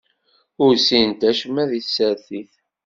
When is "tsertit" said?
1.83-2.53